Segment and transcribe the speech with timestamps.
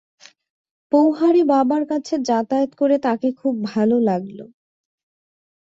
[0.91, 4.39] পওহারী বাবার কাছে যাতায়াত করে তাঁকে খুব ভাল লাগল।